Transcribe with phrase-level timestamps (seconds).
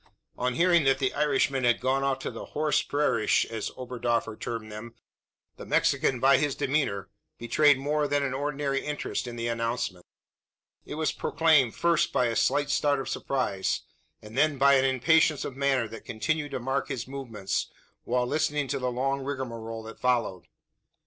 [0.35, 4.71] On hearing that the Irishman had gone off to the "horsh prairish," as Oberdoffer termed
[4.71, 4.95] them,
[5.57, 10.03] the Mexican by his demeanour betrayed more than an ordinary interest in the announcement.
[10.85, 13.81] It was proclaimed, first by a slight start of surprise,
[14.23, 17.67] and then by an impatience of manner that continued to mark his movements,
[18.03, 20.47] while listening to the long rigmarole that followed.